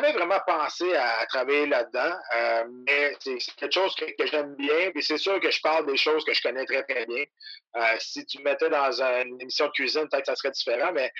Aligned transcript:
jamais 0.00 0.12
vraiment 0.12 0.40
pensé 0.46 0.94
à, 0.96 1.26
travailler 1.26 1.66
là-dedans, 1.66 2.14
euh, 2.36 2.64
mais 2.86 3.16
c'est 3.20 3.38
quelque 3.56 3.72
chose 3.72 3.94
que, 3.94 4.26
j'aime 4.26 4.54
bien. 4.56 4.90
Puis 4.92 5.02
c'est 5.02 5.18
sûr 5.18 5.40
que 5.40 5.50
je 5.50 5.60
parle 5.60 5.86
des 5.86 5.96
choses 5.96 6.24
que 6.24 6.32
je 6.32 6.42
connais 6.42 6.64
très, 6.64 6.82
très 6.84 7.06
bien. 7.06 7.24
Euh, 7.76 7.96
si 7.98 8.24
tu 8.26 8.38
me 8.38 8.44
mettais 8.44 8.68
dans 8.68 9.02
une 9.02 9.40
émission 9.40 9.66
de 9.66 9.72
cuisine, 9.72 10.08
peut-être 10.08 10.26
que 10.26 10.32
ça 10.32 10.36
serait 10.36 10.50
différent, 10.52 10.92
mais 10.92 11.12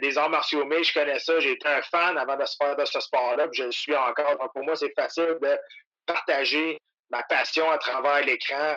des 0.00 0.18
arts 0.18 0.30
martiaux 0.30 0.64
mais 0.64 0.82
je 0.84 0.92
connais 0.92 1.18
ça. 1.18 1.40
J'ai 1.40 1.52
été 1.52 1.68
un 1.68 1.82
fan 1.82 2.18
avant 2.18 2.36
de 2.36 2.44
se 2.44 2.56
faire 2.56 2.76
de 2.76 2.84
ce 2.84 3.00
sport-là, 3.00 3.48
puis 3.48 3.60
je 3.60 3.64
le 3.64 3.72
suis 3.72 3.96
encore. 3.96 4.36
Donc 4.38 4.52
pour 4.52 4.64
moi, 4.64 4.76
c'est 4.76 4.92
facile 4.94 5.36
de 5.40 5.58
partager 6.06 6.78
ma 7.10 7.22
passion 7.24 7.70
à 7.70 7.78
travers 7.78 8.24
l'écran 8.24 8.76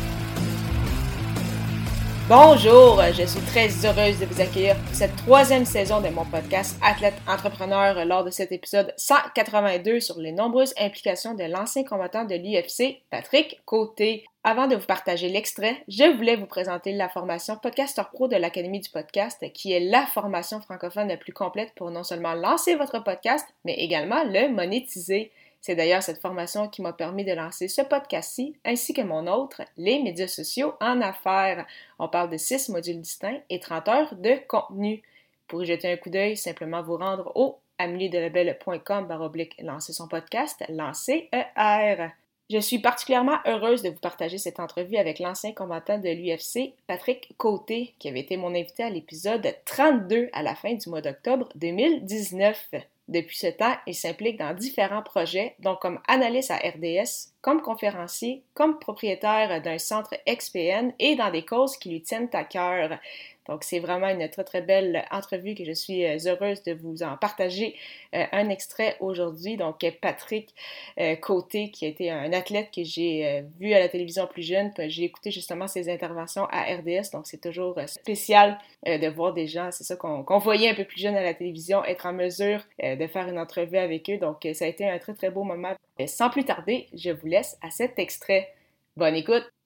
Bonjour, 2.33 3.01
je 3.11 3.25
suis 3.25 3.41
très 3.41 3.67
heureuse 3.85 4.17
de 4.17 4.25
vous 4.25 4.39
accueillir 4.39 4.77
pour 4.77 4.95
cette 4.95 5.17
troisième 5.17 5.65
saison 5.65 5.99
de 5.99 6.07
mon 6.07 6.23
podcast 6.23 6.79
Athlète 6.81 7.21
Entrepreneur 7.27 8.05
lors 8.05 8.23
de 8.23 8.29
cet 8.29 8.53
épisode 8.53 8.93
182 8.95 9.99
sur 9.99 10.17
les 10.17 10.31
nombreuses 10.31 10.73
implications 10.79 11.33
de 11.33 11.43
l'ancien 11.43 11.83
combattant 11.83 12.23
de 12.23 12.35
l'UFC, 12.35 13.01
Patrick 13.09 13.59
Côté. 13.65 14.23
Avant 14.45 14.67
de 14.67 14.77
vous 14.77 14.85
partager 14.85 15.27
l'extrait, 15.27 15.83
je 15.89 16.05
voulais 16.15 16.37
vous 16.37 16.45
présenter 16.45 16.93
la 16.93 17.09
formation 17.09 17.57
Podcaster 17.57 18.03
Pro 18.13 18.29
de 18.29 18.37
l'Académie 18.37 18.79
du 18.79 18.89
podcast, 18.89 19.43
qui 19.51 19.73
est 19.73 19.81
la 19.81 20.05
formation 20.05 20.61
francophone 20.61 21.09
la 21.09 21.17
plus 21.17 21.33
complète 21.33 21.73
pour 21.75 21.91
non 21.91 22.03
seulement 22.03 22.33
lancer 22.33 22.75
votre 22.75 23.03
podcast, 23.03 23.45
mais 23.65 23.73
également 23.73 24.23
le 24.23 24.47
monétiser. 24.47 25.33
C'est 25.61 25.75
d'ailleurs 25.75 26.01
cette 26.01 26.21
formation 26.21 26.67
qui 26.67 26.81
m'a 26.81 26.91
permis 26.91 27.23
de 27.23 27.33
lancer 27.33 27.67
ce 27.67 27.83
podcast-ci, 27.83 28.55
ainsi 28.65 28.93
que 28.93 29.01
mon 29.01 29.27
autre, 29.27 29.61
les 29.77 30.01
médias 30.01 30.27
sociaux 30.27 30.73
en 30.81 31.01
affaires. 31.01 31.67
On 31.99 32.09
parle 32.09 32.31
de 32.31 32.37
six 32.37 32.67
modules 32.69 32.99
distincts 32.99 33.39
et 33.49 33.59
30 33.59 33.87
heures 33.87 34.15
de 34.15 34.39
contenu. 34.47 35.03
Pour 35.47 35.63
y 35.63 35.67
jeter 35.67 35.91
un 35.91 35.97
coup 35.97 36.09
d'œil, 36.09 36.35
simplement 36.35 36.81
vous 36.81 36.97
rendre 36.97 37.31
au 37.35 37.59
ameliedelabel.com 37.77 39.05
baroblique 39.07 39.55
lancer 39.61 39.93
son 39.93 40.07
podcast, 40.07 40.63
lancer 40.69 41.29
ER. 41.31 42.07
Je 42.49 42.57
suis 42.57 42.79
particulièrement 42.79 43.37
heureuse 43.45 43.81
de 43.81 43.89
vous 43.89 43.99
partager 43.99 44.37
cette 44.37 44.59
entrevue 44.59 44.97
avec 44.97 45.19
l'ancien 45.19 45.53
combattant 45.53 45.99
de 45.99 46.09
l'UFC, 46.09 46.73
Patrick 46.87 47.33
Côté, 47.37 47.93
qui 47.99 48.09
avait 48.09 48.19
été 48.19 48.35
mon 48.35 48.49
invité 48.55 48.83
à 48.83 48.89
l'épisode 48.89 49.55
32 49.65 50.29
à 50.33 50.41
la 50.41 50.55
fin 50.55 50.73
du 50.73 50.89
mois 50.89 51.01
d'octobre 51.01 51.47
2019. 51.55 52.71
Depuis 53.07 53.37
ce 53.37 53.47
temps, 53.47 53.75
il 53.87 53.95
s'implique 53.95 54.37
dans 54.37 54.53
différents 54.53 55.01
projets, 55.01 55.55
dont 55.59 55.75
comme 55.75 55.99
analyste 56.07 56.51
à 56.51 56.57
RDS, 56.57 57.33
comme 57.41 57.61
conférencier, 57.61 58.43
comme 58.53 58.79
propriétaire 58.79 59.61
d'un 59.61 59.79
centre 59.79 60.15
XPN 60.29 60.93
et 60.99 61.15
dans 61.15 61.31
des 61.31 61.43
causes 61.43 61.77
qui 61.77 61.89
lui 61.89 62.01
tiennent 62.01 62.29
à 62.33 62.43
cœur. 62.43 62.99
Donc, 63.47 63.63
c'est 63.63 63.79
vraiment 63.79 64.07
une 64.07 64.27
très, 64.29 64.43
très 64.43 64.61
belle 64.61 65.03
entrevue 65.11 65.55
que 65.55 65.65
je 65.65 65.71
suis 65.71 66.05
euh, 66.05 66.17
heureuse 66.25 66.61
de 66.63 66.73
vous 66.73 67.03
en 67.03 67.17
partager 67.17 67.75
euh, 68.15 68.23
un 68.31 68.49
extrait 68.49 68.97
aujourd'hui. 68.99 69.57
Donc, 69.57 69.83
Patrick 70.01 70.53
euh, 70.99 71.15
Côté, 71.15 71.71
qui 71.71 71.85
a 71.85 71.87
été 71.87 72.11
un 72.11 72.31
athlète 72.33 72.69
que 72.73 72.83
j'ai 72.83 73.43
vu 73.59 73.73
à 73.73 73.79
la 73.79 73.89
télévision 73.89 74.27
plus 74.27 74.43
jeune, 74.43 74.71
j'ai 74.87 75.03
écouté 75.03 75.31
justement 75.31 75.67
ses 75.67 75.89
interventions 75.89 76.45
à 76.51 76.63
RDS. 76.63 77.11
Donc, 77.13 77.25
c'est 77.25 77.41
toujours 77.41 77.79
spécial 77.87 78.57
de 78.85 79.07
voir 79.07 79.33
des 79.33 79.47
gens, 79.47 79.69
c'est 79.71 79.83
ça 79.83 79.95
qu'on 79.95 80.37
voyait 80.39 80.69
un 80.69 80.75
peu 80.75 80.85
plus 80.85 80.99
jeune 80.99 81.15
à 81.15 81.23
la 81.23 81.33
télévision, 81.33 81.83
être 81.83 82.05
en 82.05 82.13
mesure 82.13 82.61
de 82.81 83.07
faire 83.07 83.27
une 83.27 83.39
entrevue 83.39 83.77
avec 83.77 84.09
eux. 84.09 84.17
Donc, 84.17 84.47
ça 84.53 84.65
a 84.65 84.67
été 84.67 84.87
un 84.87 84.99
très, 84.99 85.13
très 85.13 85.29
beau 85.29 85.43
moment. 85.43 85.73
Sans 86.07 86.29
plus 86.29 86.45
tarder, 86.45 86.87
je 86.93 87.11
vous 87.11 87.27
laisse 87.27 87.57
à 87.61 87.69
cet 87.69 87.99
extrait. 87.99 88.53
Bonne 88.97 89.15
écoute! 89.15 89.60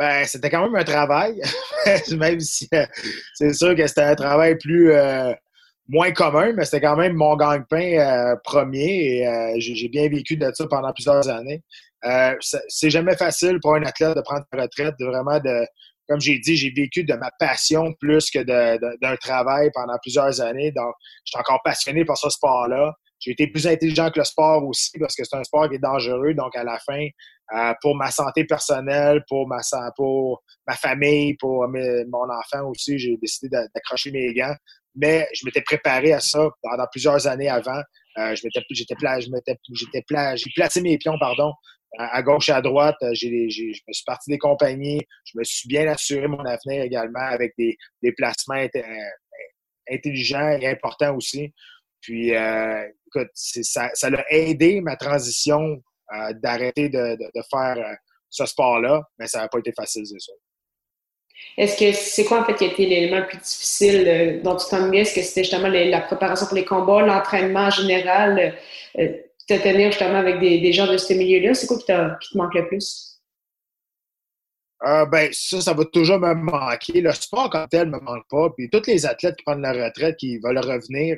Ben, 0.00 0.24
c'était 0.24 0.48
quand 0.48 0.62
même 0.62 0.74
un 0.76 0.82
travail, 0.82 1.42
même 2.16 2.40
si 2.40 2.66
euh, 2.72 2.86
c'est 3.34 3.52
sûr 3.52 3.76
que 3.76 3.86
c'était 3.86 4.00
un 4.00 4.14
travail 4.14 4.56
plus 4.56 4.92
euh, 4.92 5.30
moins 5.88 6.10
commun, 6.10 6.54
mais 6.56 6.64
c'était 6.64 6.80
quand 6.80 6.96
même 6.96 7.12
mon 7.12 7.36
gang-pain 7.36 7.98
euh, 7.98 8.34
premier 8.42 9.20
et 9.20 9.60
j'ai 9.60 9.88
bien 9.90 10.08
vécu 10.08 10.38
de 10.38 10.50
ça 10.54 10.66
pendant 10.70 10.90
plusieurs 10.94 11.28
années. 11.28 11.62
c'est 12.70 12.88
jamais 12.88 13.14
facile 13.14 13.58
pour 13.60 13.74
un 13.74 13.82
athlète 13.82 14.16
de 14.16 14.22
prendre 14.22 14.46
sa 14.50 14.62
retraite, 14.62 14.94
de 14.98 15.04
vraiment 15.04 15.38
de, 15.38 15.66
comme 16.08 16.18
j'ai 16.18 16.38
dit, 16.38 16.56
j'ai 16.56 16.70
vécu 16.70 17.04
de 17.04 17.12
ma 17.12 17.30
passion 17.38 17.92
plus 18.00 18.30
que 18.30 18.38
d'un 18.38 19.16
travail 19.16 19.70
pendant 19.74 19.98
plusieurs 20.00 20.40
années. 20.40 20.72
Donc, 20.72 20.94
je 21.26 21.32
suis 21.32 21.38
encore 21.38 21.60
passionné 21.62 22.06
par 22.06 22.16
ce 22.16 22.30
sport-là. 22.30 22.94
J'ai 23.20 23.32
été 23.32 23.46
plus 23.46 23.66
intelligent 23.66 24.10
que 24.10 24.18
le 24.18 24.24
sport 24.24 24.64
aussi 24.66 24.98
parce 24.98 25.14
que 25.14 25.22
c'est 25.24 25.36
un 25.36 25.44
sport 25.44 25.68
qui 25.68 25.76
est 25.76 25.78
dangereux. 25.78 26.32
Donc, 26.34 26.56
à 26.56 26.64
la 26.64 26.78
fin, 26.78 27.06
euh, 27.54 27.74
pour 27.82 27.94
ma 27.94 28.10
santé 28.10 28.44
personnelle, 28.44 29.22
pour 29.28 29.46
ma, 29.46 29.60
pour 29.96 30.42
ma 30.66 30.74
famille, 30.74 31.34
pour 31.34 31.68
mon 31.68 32.30
enfant 32.30 32.68
aussi, 32.68 32.98
j'ai 32.98 33.16
décidé 33.18 33.48
d'accrocher 33.74 34.10
mes 34.10 34.32
gants. 34.32 34.54
Mais 34.96 35.28
je 35.34 35.44
m'étais 35.44 35.60
préparé 35.60 36.12
à 36.12 36.20
ça 36.20 36.48
pendant 36.62 36.86
plusieurs 36.90 37.26
années 37.26 37.48
avant. 37.48 37.80
Euh, 38.18 38.34
je 38.34 38.42
m'étais, 38.44 38.60
j'étais, 38.70 38.94
j'étais, 39.72 40.36
j'ai 40.36 40.50
placé 40.56 40.80
mes 40.80 40.98
pions, 40.98 41.16
pardon, 41.20 41.52
à 41.98 42.22
gauche 42.22 42.48
et 42.48 42.52
à 42.52 42.62
droite. 42.62 42.96
Euh, 43.02 43.10
j'ai, 43.12 43.50
j'ai, 43.50 43.72
je 43.72 43.82
me 43.86 43.92
suis 43.92 44.04
parti 44.04 44.30
des 44.30 44.38
compagnies. 44.38 45.02
Je 45.24 45.38
me 45.38 45.44
suis 45.44 45.68
bien 45.68 45.86
assuré 45.88 46.26
mon 46.26 46.44
avenir 46.44 46.82
également 46.82 47.20
avec 47.20 47.52
des, 47.58 47.76
des 48.02 48.12
placements 48.12 48.66
intelligents 49.90 50.58
et 50.60 50.66
importants 50.66 51.14
aussi. 51.14 51.52
Puis, 52.00 52.34
euh, 52.34 52.84
écoute, 53.06 53.30
ça, 53.34 53.90
ça 53.94 54.08
a 54.08 54.24
aidé 54.30 54.80
ma 54.80 54.96
transition 54.96 55.82
euh, 56.12 56.32
d'arrêter 56.34 56.88
de, 56.88 57.16
faire 57.50 57.76
euh, 57.76 57.94
ce 58.28 58.46
sport-là, 58.46 59.02
mais 59.18 59.26
ça 59.26 59.40
n'a 59.40 59.48
pas 59.48 59.58
été 59.58 59.72
facile, 59.72 60.06
c'est 60.06 60.20
ça. 60.20 60.32
Est-ce 61.56 61.78
que 61.78 61.92
c'est 61.92 62.24
quoi 62.24 62.42
en 62.42 62.44
fait 62.44 62.54
qui 62.54 62.64
a 62.64 62.66
été 62.68 62.86
l'élément 62.86 63.20
le 63.20 63.26
plus 63.26 63.38
difficile 63.38 64.40
dont 64.44 64.56
tu 64.56 64.68
t'ennuies? 64.68 64.98
Est-ce 64.98 65.14
que 65.14 65.22
c'était 65.22 65.42
justement 65.42 65.68
la 65.68 66.00
préparation 66.02 66.46
pour 66.46 66.54
les 66.54 66.66
combats, 66.66 67.00
l'entraînement 67.00 67.66
en 67.66 67.70
général, 67.70 68.54
te 68.94 69.54
tenir 69.54 69.90
justement 69.90 70.18
avec 70.18 70.38
des, 70.38 70.72
gens 70.72 70.86
de 70.86 70.98
ce 70.98 71.14
milieu-là? 71.14 71.54
C'est 71.54 71.66
quoi 71.66 71.78
qui, 71.78 71.86
te 71.86 72.36
manque 72.36 72.54
le 72.54 72.68
plus? 72.68 73.09
Ben, 74.82 75.28
ça, 75.32 75.60
ça 75.60 75.74
va 75.74 75.84
toujours 75.84 76.18
me 76.18 76.34
manquer. 76.34 77.00
Le 77.00 77.12
sport 77.12 77.50
comme 77.50 77.68
tel 77.68 77.88
me 77.90 78.00
manque 78.00 78.24
pas. 78.30 78.50
Puis 78.56 78.70
tous 78.70 78.86
les 78.86 79.06
athlètes 79.06 79.36
qui 79.36 79.44
prennent 79.44 79.62
la 79.62 79.72
retraite, 79.72 80.16
qui 80.16 80.38
veulent 80.38 80.58
revenir, 80.58 81.16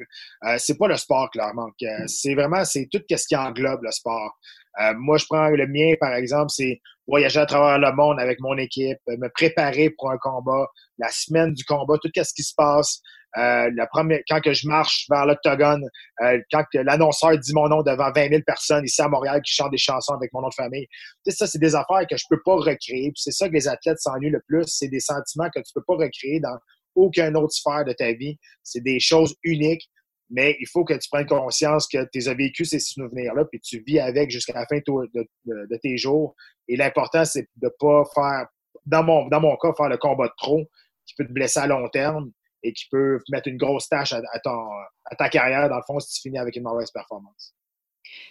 c'est 0.58 0.76
pas 0.78 0.88
le 0.88 0.96
sport 0.96 1.30
qui 1.30 1.38
leur 1.38 1.54
manque. 1.54 1.74
C'est 2.06 2.34
vraiment, 2.34 2.64
c'est 2.64 2.88
tout 2.90 3.02
ce 3.08 3.26
qui 3.26 3.36
englobe 3.36 3.82
le 3.82 3.90
sport. 3.90 4.36
Euh, 4.80 4.94
moi, 4.96 5.18
je 5.18 5.26
prends 5.26 5.48
le 5.48 5.66
mien, 5.66 5.94
par 6.00 6.14
exemple, 6.14 6.50
c'est 6.50 6.80
voyager 7.06 7.40
à 7.40 7.46
travers 7.46 7.78
le 7.78 7.94
monde 7.94 8.18
avec 8.20 8.40
mon 8.40 8.56
équipe, 8.56 8.98
me 9.06 9.28
préparer 9.28 9.90
pour 9.90 10.10
un 10.10 10.18
combat, 10.18 10.66
la 10.98 11.08
semaine 11.10 11.52
du 11.52 11.64
combat, 11.64 11.98
tout 12.00 12.10
ce 12.14 12.34
qui 12.34 12.42
se 12.42 12.54
passe. 12.56 13.00
Euh, 13.38 13.70
la 13.74 13.86
première, 13.86 14.20
quand 14.28 14.40
que 14.40 14.52
je 14.52 14.68
marche 14.68 15.06
vers 15.08 15.24
l'octogone, 15.24 15.88
euh, 16.22 16.38
quand 16.50 16.64
l'annonceur 16.74 17.38
dit 17.38 17.54
mon 17.54 17.68
nom 17.68 17.82
devant 17.82 18.12
20 18.12 18.28
000 18.28 18.42
personnes 18.46 18.84
ici 18.84 19.00
à 19.00 19.08
Montréal 19.08 19.40
qui 19.42 19.54
chantent 19.54 19.70
des 19.70 19.78
chansons 19.78 20.12
avec 20.12 20.32
mon 20.32 20.42
nom 20.42 20.48
de 20.48 20.54
famille, 20.54 20.86
tu 21.24 21.32
ça, 21.32 21.46
c'est 21.46 21.58
des 21.58 21.74
affaires 21.74 22.06
que 22.08 22.16
je 22.16 22.24
peux 22.28 22.40
pas 22.44 22.56
recréer. 22.56 23.10
c'est 23.16 23.32
ça 23.32 23.48
que 23.48 23.54
les 23.54 23.68
athlètes 23.68 23.98
s'ennuient 24.00 24.30
le 24.30 24.42
plus, 24.46 24.64
c'est 24.66 24.88
des 24.88 25.00
sentiments 25.00 25.48
que 25.54 25.60
tu 25.60 25.72
peux 25.74 25.82
pas 25.86 25.94
recréer 25.94 26.40
dans 26.40 26.56
aucun 26.94 27.34
autre 27.34 27.54
sphère 27.54 27.86
de 27.86 27.92
ta 27.92 28.12
vie. 28.12 28.38
C'est 28.62 28.82
des 28.82 29.00
choses 29.00 29.34
uniques 29.44 29.88
mais 30.32 30.56
il 30.60 30.66
faut 30.66 30.82
que 30.82 30.94
tu 30.94 31.08
prennes 31.10 31.26
conscience 31.26 31.86
que 31.86 32.08
tu 32.10 32.26
as 32.26 32.34
vécu 32.34 32.64
ces 32.64 32.80
souvenirs-là, 32.80 33.44
puis 33.44 33.60
tu 33.60 33.82
vis 33.86 34.00
avec 34.00 34.30
jusqu'à 34.30 34.54
la 34.54 34.66
fin 34.66 34.78
de, 34.78 35.76
tes 35.82 35.98
jours. 35.98 36.34
Et 36.68 36.76
l'important, 36.76 37.26
c'est 37.26 37.48
de 37.56 37.70
pas 37.78 38.02
faire, 38.14 38.46
dans 38.86 39.02
mon, 39.04 39.28
dans 39.28 39.40
mon 39.40 39.54
cas, 39.56 39.74
faire 39.76 39.90
le 39.90 39.98
combat 39.98 40.28
de 40.28 40.32
trop 40.38 40.66
qui 41.04 41.14
peut 41.16 41.26
te 41.26 41.32
blesser 41.32 41.60
à 41.60 41.66
long 41.66 41.86
terme 41.90 42.32
et 42.62 42.72
qui 42.72 42.86
peut 42.90 43.18
mettre 43.30 43.48
une 43.48 43.56
grosse 43.56 43.88
tâche 43.88 44.12
à, 44.12 44.20
à 44.34 45.16
ta 45.16 45.28
carrière, 45.28 45.68
dans 45.68 45.76
le 45.76 45.82
fond, 45.86 46.00
si 46.00 46.14
tu 46.14 46.28
finis 46.28 46.38
avec 46.38 46.56
une 46.56 46.62
mauvaise 46.62 46.90
performance. 46.90 47.54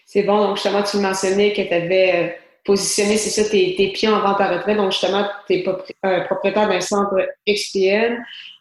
C'est 0.06 0.24
bon. 0.24 0.40
Donc, 0.40 0.58
justement, 0.58 0.84
tu 0.84 0.98
mentionnais 0.98 1.54
que 1.54 1.62
tu 1.62 1.74
avais 1.74 2.12
euh, 2.14 2.30
positionner, 2.66 3.18
c'est 3.18 3.30
ça, 3.30 3.50
tes, 3.50 3.76
tes 3.76 3.92
pieds 3.92 4.10
en 4.10 4.20
vente 4.22 4.40
à 4.40 4.58
retraite. 4.58 4.78
Donc, 4.78 4.92
justement, 4.92 5.28
tu 5.48 5.54
es 5.56 5.64
propriétaire 5.64 6.68
d'un 6.68 6.82
centre 6.82 7.16
XPN. 7.48 8.18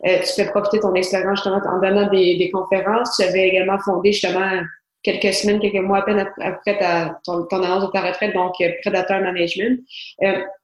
Euh, 0.07 0.19
tu 0.21 0.33
fais 0.35 0.51
profiter 0.51 0.79
de 0.79 0.83
ton 0.83 0.95
expérience, 0.95 1.39
justement, 1.39 1.61
en 1.67 1.81
donnant 1.81 2.11
des, 2.11 2.37
des, 2.37 2.51
conférences. 2.51 3.17
Tu 3.17 3.25
avais 3.25 3.49
également 3.49 3.79
fondé, 3.79 4.13
justement, 4.13 4.63
quelques 5.03 5.35
semaines, 5.35 5.61
quelques 5.61 5.83
mois 5.83 5.99
à 5.99 6.03
peine 6.03 6.27
après 6.41 6.79
ta, 6.79 7.19
ton, 7.25 7.47
annonce 7.51 7.87
de 7.87 7.91
ta 7.93 8.03
retraite, 8.03 8.35
donc 8.35 8.55
euh, 8.61 8.71
Predator 8.83 9.21
Management. 9.21 9.81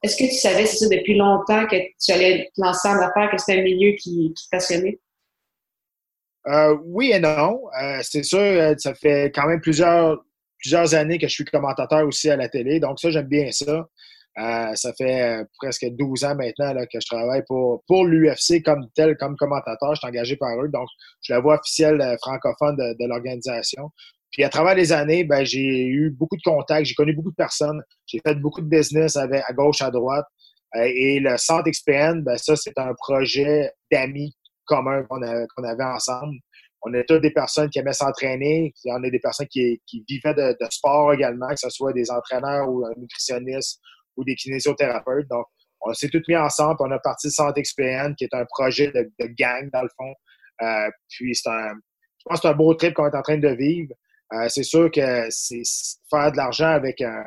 Est-ce 0.03 0.17
que 0.17 0.25
tu 0.25 0.35
savais, 0.35 0.67
c'est 0.67 0.77
ça, 0.77 0.89
depuis 0.89 1.17
longtemps 1.17 1.67
que 1.67 1.77
tu 1.77 2.13
allais 2.13 2.51
lancer 2.57 2.89
en 2.89 3.01
affaires, 3.01 3.31
que 3.31 3.39
c'était 3.39 3.61
un 3.61 3.65
milieu 3.65 3.93
qui, 3.93 4.33
qui 4.35 4.45
te 4.45 4.51
passionnait? 4.51 4.99
oui 6.85 7.11
et 7.13 7.19
non. 7.19 7.61
c'est 8.03 8.23
sûr, 8.23 8.75
ça 8.79 8.95
fait 8.95 9.33
quand 9.35 9.49
même 9.49 9.61
plusieurs 9.61 10.23
plusieurs 10.59 10.95
années 10.95 11.19
que 11.19 11.29
je 11.29 11.33
suis 11.33 11.45
commentateur 11.45 12.07
aussi 12.07 12.31
à 12.31 12.37
la 12.37 12.49
télé, 12.49 12.81
donc 12.81 12.99
ça, 12.99 13.11
j'aime 13.11 13.27
bien 13.27 13.51
ça. 13.51 13.89
Euh, 14.39 14.75
ça 14.75 14.93
fait 14.93 15.47
presque 15.59 15.87
12 15.93 16.25
ans 16.25 16.35
maintenant 16.35 16.75
que 16.93 17.01
je 17.01 17.07
travaille 17.07 17.43
pour, 17.47 17.83
pour 17.87 18.05
l'UFC 18.05 18.63
comme 18.63 18.87
tel, 18.95 19.17
comme 19.17 19.35
commentateur. 19.37 19.95
Je 19.95 20.01
suis 20.01 20.09
engagé 20.09 20.37
par 20.37 20.61
eux, 20.63 20.69
donc 20.69 20.87
je 21.21 21.27
suis 21.27 21.33
la 21.33 21.41
voix 21.41 21.59
officielle 21.59 22.17
francophone 22.21 22.77
de 22.77 23.09
l'organisation. 23.09 23.91
Puis 24.33 24.45
à 24.45 24.49
travers 24.49 24.75
les 24.75 24.93
années, 24.93 25.25
ben, 25.25 25.45
j'ai 25.45 25.87
eu 25.87 26.11
beaucoup 26.11 26.37
de 26.37 26.43
contacts, 26.43 26.87
j'ai 26.87 26.95
connu 26.95 27.15
beaucoup 27.15 27.31
de 27.31 27.37
personnes, 27.37 27.81
j'ai 28.07 28.21
fait 28.27 28.35
beaucoup 28.35 28.61
de 28.61 28.69
business 28.69 29.17
avec, 29.17 29.43
à 29.47 29.53
gauche, 29.53 29.81
à 29.83 29.91
droite. 29.91 30.27
et 30.75 31.21
le 31.21 31.37
Centre 31.39 31.71
XPN, 31.71 32.23
ben, 32.23 32.37
ça, 32.37 32.57
c'est 32.57 32.77
un 32.77 32.93
projet 32.95 33.71
d'amis 33.91 34.35
communs 34.67 35.05
qu'on 35.05 35.65
avait 35.65 35.85
ensemble 35.85 36.37
on 36.87 36.95
est 36.95 37.05
toutes 37.05 37.23
des 37.23 37.33
personnes 37.33 37.69
qui 37.69 37.81
aimaient 37.81 37.93
s'entraîner. 37.93 38.73
On 38.85 39.03
est 39.03 39.11
des 39.11 39.19
personnes 39.19 39.49
qui, 39.49 39.81
vivaient 40.09 40.35
de, 40.35 40.57
sport 40.71 41.13
également, 41.13 41.49
que 41.49 41.59
ce 41.59 41.71
soit 41.71 41.93
des 41.93 42.11
entraîneurs 42.13 42.71
ou 42.71 42.87
un 42.87 42.93
nutritionniste 42.97 43.81
ou 44.17 44.25
des 44.25 44.37
kinésiothérapeutes. 44.37 45.27
Donc, 45.29 45.47
on 45.81 45.93
s'est 45.93 46.09
tous 46.09 46.23
mis 46.29 46.37
ensemble. 46.37 46.77
On 46.79 46.91
a 46.93 46.99
parti 47.01 47.27
de 47.27 47.61
XPN, 47.61 48.15
qui 48.15 48.25
est 48.25 48.35
un 48.35 48.45
projet 48.45 48.93
de, 48.93 49.27
gang, 49.37 49.69
dans 49.73 49.83
le 49.83 49.89
fond. 49.97 50.15
Euh, 50.63 50.89
puis, 51.09 51.35
c'est 51.35 51.51
un, 51.51 51.75
je 51.75 52.25
pense 52.25 52.41
que 52.41 52.43
c'est 52.43 52.53
un 52.55 52.57
beau 52.57 52.73
trip 52.75 52.95
qu'on 52.95 53.09
est 53.09 53.17
en 53.17 53.23
train 53.23 53.39
de 53.39 53.49
vivre. 53.49 53.93
Euh, 54.33 54.49
c'est 54.49 54.63
sûr 54.63 54.91
que 54.91 55.27
c'est 55.31 55.63
faire 56.11 56.33
de 56.33 56.37
l'argent 56.37 56.69
avec 56.69 57.01
un, 57.01 57.23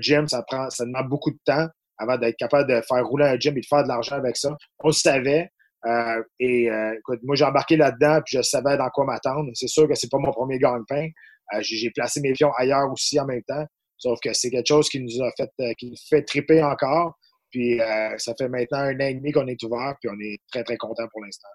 gym, 0.00 0.28
ça 0.28 0.42
prend, 0.42 0.68
ça 0.70 0.84
demande 0.84 1.08
beaucoup 1.08 1.30
de 1.30 1.38
temps 1.44 1.66
avant 1.98 2.16
d'être 2.16 2.36
capable 2.36 2.68
de 2.68 2.80
faire 2.86 3.06
rouler 3.06 3.26
un 3.26 3.38
gym 3.38 3.56
et 3.56 3.60
de 3.60 3.66
faire 3.66 3.82
de 3.82 3.88
l'argent 3.88 4.16
avec 4.16 4.36
ça. 4.36 4.56
On 4.80 4.88
le 4.88 4.92
savait. 4.92 5.50
Euh, 5.86 6.22
et 6.38 6.70
euh, 6.70 6.94
écoute, 6.98 7.20
moi, 7.22 7.36
j'ai 7.36 7.44
embarqué 7.44 7.76
là-dedans, 7.76 8.20
puis 8.24 8.36
je 8.36 8.42
savais 8.42 8.76
dans 8.76 8.88
quoi 8.90 9.04
m'attendre. 9.04 9.50
C'est 9.54 9.68
sûr 9.68 9.88
que 9.88 9.94
c'est 9.94 10.10
pas 10.10 10.18
mon 10.18 10.32
premier 10.32 10.58
gagne-pain. 10.58 11.08
Euh, 11.54 11.58
j'ai 11.62 11.90
placé 11.90 12.20
mes 12.20 12.32
pions 12.32 12.52
ailleurs 12.56 12.90
aussi 12.92 13.18
en 13.20 13.26
même 13.26 13.42
temps. 13.42 13.64
Sauf 13.96 14.18
que 14.20 14.32
c'est 14.32 14.50
quelque 14.50 14.68
chose 14.68 14.88
qui 14.88 15.00
nous 15.00 15.22
a 15.22 15.30
fait, 15.36 15.50
qui 15.76 15.90
nous 15.90 15.96
fait 16.08 16.22
triper 16.22 16.62
encore. 16.62 17.14
Puis 17.50 17.80
ça 18.18 18.32
fait 18.38 18.48
maintenant 18.48 18.78
un 18.78 18.94
an 18.94 19.06
et 19.06 19.14
demi 19.14 19.32
qu'on 19.32 19.46
est 19.48 19.60
ouvert, 19.64 19.94
puis 20.00 20.08
on 20.08 20.18
est 20.20 20.38
très, 20.52 20.62
très 20.62 20.76
content 20.76 21.06
pour 21.10 21.22
l'instant. 21.22 21.48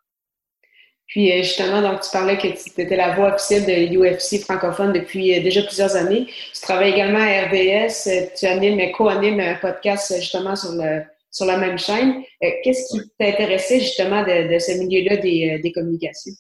Puis 1.07 1.31
justement, 1.43 1.81
donc 1.81 2.01
tu 2.01 2.09
parlais 2.11 2.37
que 2.37 2.47
tu 2.47 2.81
étais 2.81 2.95
la 2.95 3.15
voix 3.15 3.35
officielle 3.35 3.65
de 3.65 3.93
l'UFC 3.93 4.41
francophone 4.43 4.91
depuis 4.91 5.39
déjà 5.41 5.61
plusieurs 5.61 5.95
années. 5.95 6.25
Tu 6.25 6.61
travailles 6.61 6.93
également 6.93 7.19
à 7.19 7.45
RDS, 7.45 8.33
tu 8.37 8.45
animes, 8.47 8.91
co-animes 8.91 9.39
un 9.39 9.55
podcast 9.55 10.13
justement 10.19 10.55
sur 10.55 10.71
le, 10.71 11.03
sur 11.35 11.45
la 11.45 11.57
même 11.57 11.77
chaîne. 11.77 12.23
Euh, 12.43 12.49
qu'est-ce 12.63 12.91
qui 12.91 13.11
t'intéressait 13.19 13.81
justement 13.81 14.23
de, 14.23 14.57
ce 14.57 14.79
milieu-là 14.79 15.17
des, 15.17 15.51
euh, 15.51 15.61
des, 15.61 15.71
communications? 15.73 16.31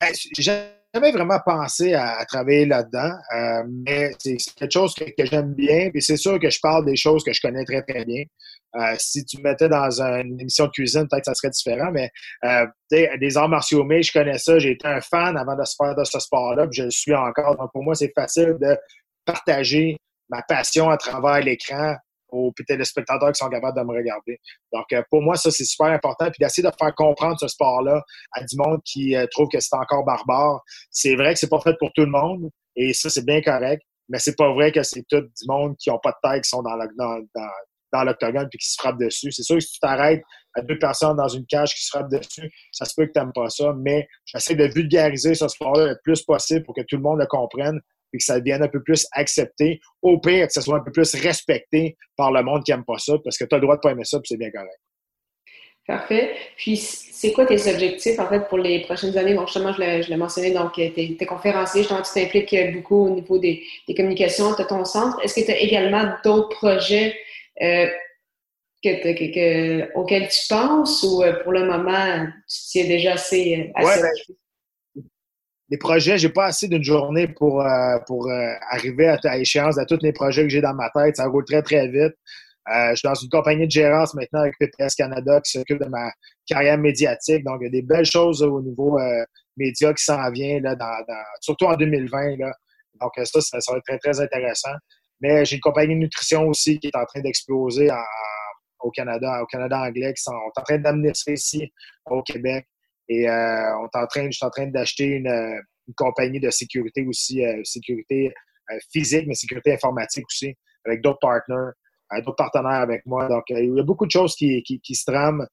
Ben, 0.00 0.12
j'ai 0.14 0.42
jamais 0.42 1.12
vraiment 1.12 1.38
pensé 1.44 1.92
à, 1.92 2.24
travailler 2.26 2.64
là-dedans, 2.64 3.12
euh, 3.34 3.64
mais 3.86 4.12
c'est 4.18 4.36
quelque 4.56 4.72
chose 4.72 4.94
que, 4.94 5.26
j'aime 5.26 5.52
bien. 5.52 5.90
Puis 5.90 6.02
c'est 6.02 6.16
sûr 6.16 6.40
que 6.40 6.48
je 6.48 6.58
parle 6.60 6.86
des 6.86 6.96
choses 6.96 7.22
que 7.22 7.34
je 7.34 7.40
connais 7.40 7.64
très, 7.64 7.82
très 7.82 8.04
bien. 8.06 8.24
Si 8.98 9.24
tu 9.24 9.38
me 9.38 9.44
mettais 9.44 9.68
dans 9.68 10.02
une 10.02 10.40
émission 10.40 10.66
de 10.66 10.70
cuisine, 10.70 11.06
peut-être 11.08 11.24
que 11.24 11.32
ça 11.32 11.34
serait 11.34 11.50
différent, 11.50 11.90
mais 11.92 12.10
des 12.90 13.36
arts 13.36 13.48
martiaux 13.48 13.84
mais 13.84 14.02
je 14.02 14.12
connais 14.12 14.38
ça. 14.38 14.58
J'ai 14.58 14.72
été 14.72 14.86
un 14.86 15.00
fan 15.00 15.36
avant 15.36 15.56
de 15.56 15.64
se 15.64 15.74
faire 15.76 15.94
de 15.94 16.04
ce 16.04 16.18
sport-là, 16.18 16.66
puis 16.66 16.78
je 16.78 16.82
le 16.84 16.90
suis 16.90 17.14
encore. 17.14 17.56
Donc 17.56 17.70
pour 17.72 17.82
moi, 17.82 17.94
c'est 17.94 18.12
facile 18.14 18.56
de 18.60 18.76
partager 19.24 19.96
ma 20.28 20.42
passion 20.42 20.90
à 20.90 20.96
travers 20.96 21.40
l'écran 21.40 21.96
aux 22.30 22.52
téléspectateurs 22.66 23.32
qui 23.32 23.38
sont 23.38 23.48
capables 23.48 23.78
de 23.78 23.84
me 23.84 23.96
regarder. 23.96 24.40
Donc, 24.72 24.84
euh, 24.92 25.02
pour 25.10 25.22
moi, 25.22 25.36
ça, 25.36 25.50
c'est 25.50 25.64
super 25.64 25.86
important. 25.86 26.26
Puis 26.26 26.38
d'essayer 26.40 26.68
de 26.68 26.72
faire 26.78 26.94
comprendre 26.94 27.36
ce 27.38 27.48
sport-là 27.48 28.02
à 28.32 28.44
du 28.44 28.56
monde 28.56 28.80
qui 28.84 29.16
euh, 29.16 29.26
trouve 29.30 29.48
que 29.48 29.60
c'est 29.60 29.76
encore 29.76 30.04
barbare. 30.04 30.60
C'est 30.90 31.14
vrai 31.14 31.34
que 31.34 31.40
c'est 31.40 31.48
pas 31.48 31.60
fait 31.60 31.76
pour 31.78 31.92
tout 31.92 32.02
le 32.02 32.10
monde. 32.10 32.50
Et 32.74 32.92
ça, 32.92 33.10
c'est 33.10 33.24
bien 33.24 33.40
correct. 33.40 33.82
Mais 34.08 34.18
c'est 34.18 34.36
pas 34.36 34.52
vrai 34.52 34.72
que 34.72 34.82
c'est 34.82 35.04
tout 35.08 35.20
du 35.20 35.46
monde 35.48 35.76
qui 35.78 35.90
ont 35.90 35.98
pas 35.98 36.12
de 36.12 36.30
tête, 36.30 36.44
qui 36.44 36.50
sont 36.50 36.62
dans 36.62 36.76
l'octogone 36.76 37.26
dans, 37.34 37.42
dans, 37.42 37.50
puis 37.92 38.58
qui 38.58 38.68
se 38.68 38.76
frappent 38.78 39.00
dessus. 39.00 39.32
C'est 39.32 39.42
sûr 39.42 39.56
que 39.56 39.60
si 39.60 39.72
tu 39.72 39.80
t'arrêtes 39.80 40.22
à 40.54 40.62
deux 40.62 40.78
personnes 40.78 41.16
dans 41.16 41.28
une 41.28 41.46
cage 41.46 41.74
qui 41.74 41.84
se 41.84 41.90
frappent 41.90 42.10
dessus, 42.10 42.50
ça 42.72 42.84
se 42.84 42.94
peut 42.96 43.06
que 43.06 43.12
tu 43.12 43.18
n'aimes 43.18 43.32
pas 43.34 43.50
ça. 43.50 43.74
Mais 43.78 44.06
j'essaie 44.24 44.54
de 44.54 44.64
vulgariser 44.64 45.34
ce 45.34 45.48
sport-là 45.48 45.86
le 45.86 45.98
plus 46.02 46.22
possible 46.22 46.64
pour 46.64 46.74
que 46.74 46.82
tout 46.82 46.96
le 46.96 47.02
monde 47.02 47.20
le 47.20 47.26
comprenne 47.26 47.80
et 48.12 48.18
que 48.18 48.24
ça 48.24 48.38
devienne 48.38 48.62
un 48.62 48.68
peu 48.68 48.82
plus 48.82 49.06
accepté. 49.12 49.80
Au 50.02 50.18
pire, 50.18 50.46
que 50.46 50.52
ça 50.52 50.60
soit 50.60 50.76
un 50.76 50.84
peu 50.84 50.92
plus 50.92 51.14
respecté 51.16 51.96
par 52.16 52.32
le 52.32 52.42
monde 52.42 52.64
qui 52.64 52.72
n'aime 52.72 52.84
pas 52.84 52.98
ça, 52.98 53.14
parce 53.22 53.36
que 53.36 53.44
tu 53.44 53.54
as 53.54 53.58
le 53.58 53.62
droit 53.62 53.76
de 53.76 53.80
pas 53.80 53.90
aimer 53.90 54.04
ça, 54.04 54.18
puis 54.18 54.28
c'est 54.28 54.38
bien 54.38 54.50
correct. 54.50 54.78
Parfait. 55.86 56.34
Puis, 56.56 56.76
c'est 56.78 57.30
quoi 57.30 57.46
tes 57.46 57.72
objectifs, 57.72 58.18
en 58.18 58.28
fait, 58.28 58.48
pour 58.48 58.58
les 58.58 58.80
prochaines 58.80 59.16
années? 59.16 59.34
Bon, 59.34 59.46
justement, 59.46 59.72
je 59.72 60.08
l'ai 60.08 60.16
mentionné, 60.16 60.50
donc, 60.50 60.72
tu 60.72 60.80
es, 60.82 61.26
conférencier, 61.26 61.82
tu 61.82 61.88
t'impliques 61.88 62.56
beaucoup 62.74 63.06
au 63.06 63.10
niveau 63.10 63.38
des, 63.38 63.62
communications, 63.96 64.50
de 64.56 64.64
ton 64.64 64.84
centre. 64.84 65.16
Est-ce 65.22 65.36
que 65.40 65.46
tu 65.46 65.52
as 65.52 65.60
également 65.60 66.12
d'autres 66.24 66.48
projets 66.48 67.16
euh, 67.62 67.88
auxquels 69.94 70.28
tu 70.28 70.46
penses 70.48 71.02
ou 71.02 71.22
euh, 71.22 71.42
pour 71.42 71.52
le 71.52 71.64
moment, 71.64 72.26
tu 72.48 72.58
tiens 72.70 72.84
déjà 72.84 73.14
assez, 73.14 73.72
assez 73.74 74.02
ben, 74.02 74.10
les 75.68 75.78
projets, 75.78 76.18
j'ai 76.18 76.28
pas 76.28 76.46
assez 76.46 76.68
d'une 76.68 76.84
journée 76.84 77.26
pour, 77.28 77.60
euh, 77.60 77.98
pour 78.06 78.28
euh, 78.28 78.52
arriver 78.70 79.08
à, 79.08 79.38
échéance 79.38 79.78
à 79.78 79.84
tous 79.84 79.98
les 80.02 80.12
projets 80.12 80.42
que 80.42 80.48
j'ai 80.48 80.60
dans 80.60 80.74
ma 80.74 80.90
tête. 80.90 81.16
Ça 81.16 81.26
roule 81.26 81.44
très, 81.44 81.62
très 81.62 81.88
vite. 81.88 82.14
Euh, 82.68 82.90
je 82.90 82.96
suis 82.96 83.08
dans 83.08 83.14
une 83.14 83.28
compagnie 83.28 83.66
de 83.66 83.70
gérance 83.70 84.14
maintenant 84.14 84.40
avec 84.40 84.54
PPS 84.58 84.94
Canada 84.94 85.40
qui 85.40 85.52
s'occupe 85.52 85.80
de 85.80 85.88
ma 85.88 86.10
carrière 86.46 86.78
médiatique. 86.78 87.44
Donc, 87.44 87.58
il 87.60 87.64
y 87.64 87.68
a 87.68 87.70
des 87.70 87.82
belles 87.82 88.06
choses 88.06 88.42
au 88.42 88.60
niveau 88.60 88.98
média 89.56 89.92
qui 89.94 90.04
s'en 90.04 90.30
vient, 90.30 90.60
là, 90.60 90.74
dans, 90.74 91.04
surtout 91.40 91.66
en 91.66 91.76
2020. 91.76 92.36
Là. 92.38 92.52
Donc, 93.00 93.12
ça, 93.24 93.40
ça, 93.40 93.58
va 93.68 93.78
être 93.78 93.84
très, 93.84 93.98
très 93.98 94.20
intéressant. 94.20 94.74
Mais 95.20 95.44
j'ai 95.44 95.56
une 95.56 95.62
compagnie 95.62 95.94
de 95.94 96.00
nutrition 96.00 96.46
aussi 96.48 96.78
qui 96.78 96.88
est 96.88 96.96
en 96.96 97.04
train 97.06 97.20
d'exploser 97.20 97.88
au 98.80 98.90
Canada, 98.90 99.42
au 99.42 99.46
Canada 99.46 99.80
anglais, 99.80 100.12
qui 100.14 100.22
sont 100.22 100.32
en 100.32 100.62
train 100.62 100.78
d'amener 100.78 101.12
ça 101.14 101.32
ici 101.32 101.72
au 102.06 102.22
Québec. 102.22 102.66
Et 103.08 103.28
euh, 103.28 103.78
on 103.78 103.86
est 103.86 104.02
en 104.02 104.06
train, 104.06 104.26
je 104.26 104.36
suis 104.36 104.46
en 104.46 104.50
train 104.50 104.66
d'acheter 104.66 105.04
une, 105.04 105.28
euh, 105.28 105.60
une, 105.86 105.94
compagnie 105.94 106.40
de 106.40 106.50
sécurité 106.50 107.06
aussi, 107.06 107.44
euh, 107.44 107.60
sécurité 107.64 108.32
physique, 108.92 109.26
mais 109.28 109.34
sécurité 109.34 109.72
informatique 109.72 110.24
aussi, 110.26 110.52
avec 110.84 111.00
d'autres 111.00 111.20
partners, 111.20 111.70
d'autres 112.24 112.34
partenaires 112.34 112.80
avec 112.80 113.06
moi. 113.06 113.28
Donc, 113.28 113.44
il 113.50 113.72
y 113.76 113.80
a 113.80 113.84
beaucoup 113.84 114.06
de 114.06 114.10
choses 114.10 114.34
qui, 114.34 114.60
qui, 114.64 114.80
qui 114.80 114.96
se 114.96 115.04
trament. 115.08 115.46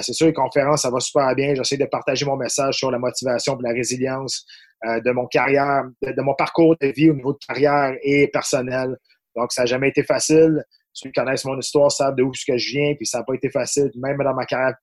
c'est 0.00 0.12
sûr, 0.12 0.26
les 0.26 0.32
conférences, 0.32 0.82
ça 0.82 0.90
va 0.90 0.98
super 0.98 1.32
bien. 1.36 1.54
J'essaie 1.54 1.76
de 1.76 1.84
partager 1.84 2.26
mon 2.26 2.36
message 2.36 2.78
sur 2.78 2.90
la 2.90 2.98
motivation 2.98 3.56
et 3.60 3.62
la 3.62 3.72
résilience 3.72 4.44
de 4.84 5.10
mon 5.10 5.26
carrière, 5.26 5.84
de, 6.02 6.22
mon 6.22 6.34
parcours 6.34 6.76
de 6.80 6.88
vie 6.88 7.10
au 7.10 7.14
niveau 7.14 7.32
de 7.32 7.38
carrière 7.46 7.94
et 8.02 8.28
personnel. 8.28 8.96
Donc, 9.34 9.52
ça 9.52 9.62
n'a 9.62 9.66
jamais 9.66 9.88
été 9.88 10.02
facile. 10.02 10.62
Ceux 10.92 11.10
qui 11.10 11.12
connaissent 11.12 11.44
mon 11.44 11.58
histoire 11.58 11.90
savent 11.90 12.14
d'où 12.16 12.32
je 12.34 12.72
viens, 12.72 12.94
puis 12.94 13.06
ça 13.06 13.18
n'a 13.18 13.24
pas 13.24 13.34
été 13.34 13.50
facile. 13.50 13.90
Même 13.96 14.18
dans 14.18 14.34
ma 14.34 14.44
carrière 14.44 14.74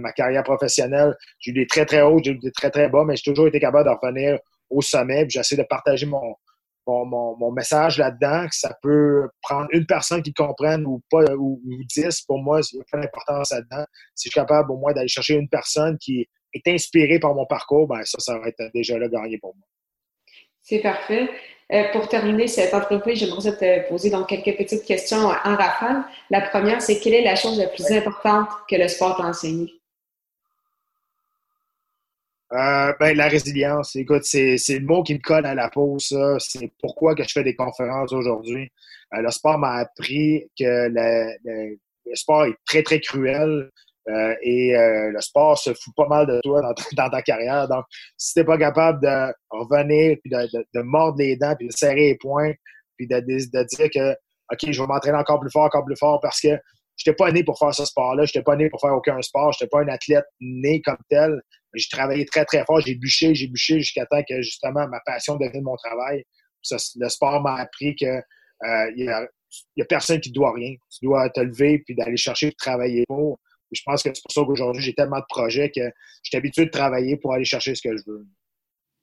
ma 0.00 0.12
carrière 0.12 0.42
professionnelle, 0.42 1.14
j'ai 1.38 1.50
eu 1.50 1.54
des 1.54 1.66
très, 1.66 1.84
très 1.84 2.02
hauts, 2.02 2.20
j'ai 2.24 2.32
eu 2.32 2.38
des 2.38 2.52
très, 2.52 2.70
très 2.70 2.88
bas, 2.88 3.04
mais 3.04 3.16
j'ai 3.16 3.22
toujours 3.22 3.48
été 3.48 3.60
capable 3.60 3.88
de 3.88 3.94
revenir 3.94 4.38
au 4.70 4.80
sommet. 4.80 5.26
J'essaie 5.28 5.56
de 5.56 5.62
partager 5.62 6.06
mon, 6.06 6.36
mon, 6.86 7.52
message 7.52 7.98
là-dedans, 7.98 8.46
que 8.46 8.54
ça 8.54 8.76
peut 8.82 9.28
prendre 9.42 9.68
une 9.72 9.86
personne 9.86 10.22
qui 10.22 10.32
comprenne 10.32 10.84
ou 10.86 11.02
pas, 11.10 11.24
ou, 11.36 11.60
dix. 11.94 12.22
Pour 12.22 12.42
moi, 12.42 12.60
il 12.72 12.78
y 12.78 12.80
a 12.80 12.84
pas 12.90 13.00
d'importance 13.00 13.52
là-dedans. 13.52 13.84
Si 14.14 14.28
je 14.28 14.30
suis 14.30 14.40
capable 14.40 14.70
au 14.72 14.76
moins 14.76 14.92
d'aller 14.92 15.08
chercher 15.08 15.34
une 15.34 15.48
personne 15.48 15.98
qui 15.98 16.26
est 16.54 16.66
inspirée 16.68 17.18
par 17.18 17.34
mon 17.34 17.46
parcours, 17.46 17.86
ben 17.86 18.04
ça, 18.04 18.18
ça 18.20 18.38
va 18.38 18.48
être 18.48 18.62
déjà 18.72 18.98
là 18.98 19.08
gagné 19.08 19.38
pour 19.38 19.54
moi. 19.56 19.66
C'est 20.62 20.80
parfait. 20.80 21.28
Euh, 21.72 21.84
pour 21.92 22.08
terminer 22.08 22.46
cette 22.46 22.74
entreprise, 22.74 23.18
j'aimerais 23.18 23.56
te 23.56 23.88
poser 23.88 24.10
donc 24.10 24.28
quelques 24.28 24.56
petites 24.56 24.84
questions 24.84 25.18
en 25.18 25.56
rafale. 25.56 26.04
La 26.30 26.42
première, 26.42 26.82
c'est 26.82 27.00
quelle 27.00 27.14
est 27.14 27.24
la 27.24 27.36
chose 27.36 27.58
la 27.58 27.68
plus 27.68 27.90
importante 27.90 28.48
que 28.68 28.76
le 28.76 28.86
sport 28.88 29.16
t'a 29.16 29.24
enseigné? 29.24 29.72
Euh, 32.52 32.92
ben, 33.00 33.16
la 33.16 33.28
résilience. 33.28 33.96
Écoute, 33.96 34.24
c'est, 34.24 34.56
le 34.68 34.86
mot 34.86 35.02
qui 35.02 35.14
me 35.14 35.20
colle 35.20 35.46
à 35.46 35.54
la 35.54 35.70
peau, 35.70 35.98
ça. 35.98 36.36
C'est 36.38 36.70
pourquoi 36.80 37.14
que 37.14 37.24
je 37.24 37.32
fais 37.32 37.42
des 37.42 37.56
conférences 37.56 38.12
aujourd'hui. 38.12 38.70
Euh, 39.14 39.22
le 39.22 39.30
sport 39.30 39.58
m'a 39.58 39.76
appris 39.76 40.46
que 40.58 40.88
le, 40.90 41.78
sport 42.14 42.44
est 42.44 42.56
très, 42.66 42.82
très 42.82 43.00
cruel. 43.00 43.70
Euh, 44.08 44.34
et 44.42 44.76
euh, 44.76 45.10
le 45.12 45.20
sport 45.20 45.56
se 45.56 45.72
fout 45.72 45.94
pas 45.96 46.06
mal 46.06 46.26
de 46.26 46.38
toi 46.42 46.60
dans, 46.92 47.10
ta 47.10 47.22
carrière. 47.22 47.66
Donc, 47.68 47.84
si 48.18 48.34
t'es 48.34 48.44
pas 48.44 48.58
capable 48.58 49.00
de 49.00 49.32
revenir, 49.50 50.18
puis 50.22 50.30
de, 50.30 50.82
mordre 50.82 51.18
les 51.18 51.36
dents, 51.36 51.54
puis 51.56 51.68
de 51.68 51.72
serrer 51.72 52.08
les 52.08 52.16
poings, 52.16 52.52
puis 52.96 53.06
de, 53.06 53.20
dire 53.20 53.90
que 53.90 54.12
OK, 54.52 54.70
je 54.70 54.80
vais 54.80 54.86
m'entraîner 54.86 55.16
encore 55.16 55.40
plus 55.40 55.50
fort, 55.50 55.64
encore 55.64 55.84
plus 55.84 55.96
fort, 55.96 56.20
parce 56.20 56.40
que 56.40 56.58
je 56.96 57.10
pas 57.12 57.32
né 57.32 57.42
pour 57.42 57.58
faire 57.58 57.74
ce 57.74 57.84
sport-là, 57.84 58.24
je 58.24 58.38
pas 58.40 58.56
né 58.56 58.68
pour 58.68 58.80
faire 58.80 58.94
aucun 58.94 59.20
sport, 59.22 59.52
je 59.58 59.66
pas 59.66 59.80
un 59.80 59.88
athlète 59.88 60.26
né 60.40 60.80
comme 60.82 60.98
tel. 61.08 61.40
J'ai 61.74 61.88
travaillé 61.90 62.24
très, 62.24 62.44
très 62.44 62.64
fort, 62.64 62.80
j'ai 62.80 62.94
bûché, 62.94 63.34
j'ai 63.34 63.48
bûché 63.48 63.80
jusqu'à 63.80 64.06
temps 64.06 64.22
que 64.28 64.42
justement 64.42 64.86
ma 64.88 65.00
passion 65.04 65.36
devienne 65.36 65.64
mon 65.64 65.76
travail. 65.76 66.22
le 66.70 67.08
sport 67.08 67.42
m'a 67.42 67.56
appris 67.56 67.96
que 67.96 68.06
euh, 68.06 68.90
il 68.96 69.06
n'y 69.06 69.82
a, 69.82 69.86
personne 69.86 70.20
qui 70.20 70.30
te 70.30 70.34
doit 70.34 70.52
rien. 70.52 70.74
Tu 70.90 71.04
dois 71.04 71.28
te 71.30 71.40
lever 71.40 71.80
puis 71.80 71.96
d'aller 71.96 72.16
chercher 72.16 72.50
de 72.50 72.54
travailler 72.56 73.04
pour 73.08 73.38
je 73.74 73.82
pense 73.84 74.02
que 74.02 74.10
c'est 74.14 74.22
pour 74.22 74.32
ça 74.32 74.42
qu'aujourd'hui, 74.44 74.82
j'ai 74.82 74.94
tellement 74.94 75.18
de 75.18 75.24
projets 75.28 75.70
que 75.70 75.82
je 75.82 76.28
suis 76.28 76.36
habitué 76.36 76.66
de 76.66 76.70
travailler 76.70 77.16
pour 77.16 77.32
aller 77.32 77.44
chercher 77.44 77.74
ce 77.74 77.82
que 77.82 77.96
je 77.96 78.02
veux. 78.06 78.26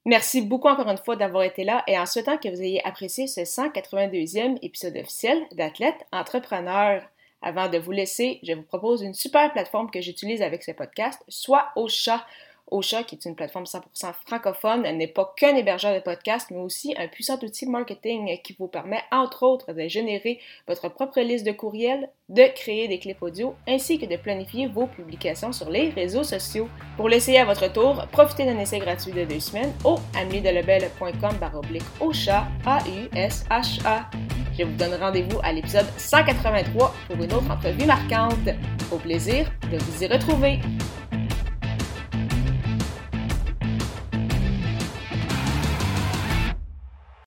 Merci 0.05 0.41
beaucoup 0.41 0.67
encore 0.67 0.89
une 0.89 0.97
fois 0.97 1.15
d'avoir 1.15 1.43
été 1.43 1.63
là 1.63 1.83
et 1.87 1.97
en 1.97 2.07
souhaitant 2.07 2.37
que 2.37 2.49
vous 2.49 2.61
ayez 2.61 2.83
apprécié 2.85 3.27
ce 3.27 3.41
182e 3.41 4.57
épisode 4.63 4.97
officiel 4.97 5.37
d'Athlète 5.51 6.07
Entrepreneur. 6.11 7.03
Avant 7.43 7.69
de 7.69 7.77
vous 7.77 7.91
laisser, 7.91 8.39
je 8.41 8.53
vous 8.53 8.63
propose 8.63 9.03
une 9.03 9.13
super 9.13 9.51
plateforme 9.51 9.91
que 9.91 10.01
j'utilise 10.01 10.41
avec 10.41 10.63
ce 10.63 10.71
podcast, 10.71 11.23
soit 11.27 11.69
Ocha. 11.75 12.25
Ocha, 12.71 13.03
qui 13.03 13.15
est 13.15 13.25
une 13.25 13.35
plateforme 13.35 13.65
100% 13.65 13.81
francophone, 14.25 14.83
n'est 14.83 15.07
pas 15.07 15.33
qu'un 15.35 15.55
hébergeur 15.55 15.93
de 15.93 15.99
podcasts, 15.99 16.51
mais 16.51 16.57
aussi 16.57 16.95
un 16.97 17.07
puissant 17.07 17.37
outil 17.43 17.67
marketing 17.67 18.39
qui 18.43 18.55
vous 18.57 18.67
permet, 18.67 19.01
entre 19.11 19.43
autres, 19.43 19.73
de 19.73 19.87
générer 19.87 20.39
votre 20.67 20.89
propre 20.89 21.19
liste 21.19 21.45
de 21.45 21.51
courriels, 21.51 22.09
de 22.29 22.43
créer 22.55 22.87
des 22.87 22.97
clips 22.97 23.21
audio, 23.21 23.55
ainsi 23.67 23.99
que 23.99 24.05
de 24.05 24.15
planifier 24.15 24.67
vos 24.67 24.87
publications 24.87 25.51
sur 25.51 25.69
les 25.69 25.89
réseaux 25.89 26.23
sociaux. 26.23 26.69
Pour 26.95 27.09
l'essayer 27.09 27.39
à 27.39 27.45
votre 27.45 27.71
tour, 27.71 28.07
profitez 28.11 28.45
d'un 28.45 28.57
essai 28.57 28.79
gratuit 28.79 29.11
de 29.11 29.25
deux 29.25 29.39
semaines 29.39 29.73
au 29.83 29.97
ameliedelebel.com 30.17 31.35
baroblique 31.39 31.83
Ocha, 31.99 32.47
A-U-S-H-A. 32.65 34.09
Je 34.57 34.63
vous 34.63 34.75
donne 34.75 34.95
rendez-vous 34.95 35.39
à 35.43 35.51
l'épisode 35.51 35.87
183 35.97 36.93
pour 37.07 37.15
une 37.15 37.33
autre 37.33 37.51
entrevue 37.51 37.85
marquante. 37.85 38.49
Au 38.91 38.97
plaisir 38.97 39.51
de 39.71 39.77
vous 39.77 40.03
y 40.03 40.07
retrouver. 40.07 40.59